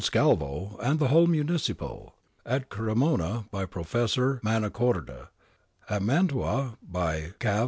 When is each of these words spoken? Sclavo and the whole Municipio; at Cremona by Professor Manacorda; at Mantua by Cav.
Sclavo 0.03 0.79
and 0.81 0.97
the 0.97 1.09
whole 1.09 1.27
Municipio; 1.27 2.13
at 2.43 2.69
Cremona 2.69 3.45
by 3.51 3.67
Professor 3.67 4.39
Manacorda; 4.43 5.27
at 5.87 6.01
Mantua 6.01 6.79
by 6.81 7.33
Cav. 7.39 7.59